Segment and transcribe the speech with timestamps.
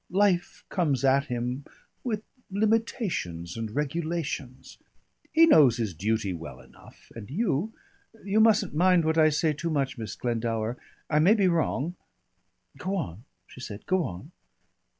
[0.09, 1.63] Life comes at him,
[2.03, 4.79] with limitations and regulations.
[5.31, 7.11] He knows his duty well enough.
[7.15, 7.73] And you
[8.23, 10.75] You mustn't mind what I say too much, Miss Glendower
[11.07, 11.97] I may be wrong."
[12.79, 14.31] "Go on," she said, "go on."